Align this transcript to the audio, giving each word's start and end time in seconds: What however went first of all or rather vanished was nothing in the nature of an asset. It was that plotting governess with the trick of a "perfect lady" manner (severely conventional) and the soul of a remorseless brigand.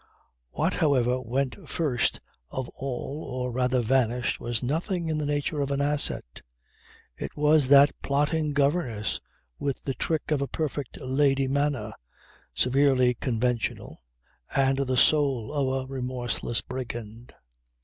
What 0.49 0.73
however 0.73 1.21
went 1.21 1.69
first 1.69 2.21
of 2.49 2.67
all 2.69 3.23
or 3.23 3.51
rather 3.51 3.81
vanished 3.81 4.39
was 4.39 4.63
nothing 4.63 5.09
in 5.09 5.19
the 5.19 5.27
nature 5.27 5.61
of 5.61 5.69
an 5.69 5.79
asset. 5.79 6.41
It 7.17 7.37
was 7.37 7.67
that 7.67 7.91
plotting 8.01 8.53
governess 8.53 9.21
with 9.59 9.83
the 9.83 9.93
trick 9.93 10.31
of 10.31 10.41
a 10.41 10.47
"perfect 10.47 10.97
lady" 10.99 11.47
manner 11.47 11.91
(severely 12.55 13.13
conventional) 13.13 14.01
and 14.55 14.79
the 14.79 14.97
soul 14.97 15.53
of 15.53 15.83
a 15.83 15.93
remorseless 15.93 16.61
brigand. 16.61 17.35